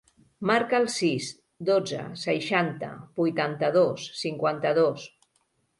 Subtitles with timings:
[0.51, 1.27] Marca el sis,
[1.69, 2.91] dotze, seixanta,
[3.23, 5.11] vuitanta-dos, cinquanta-dos.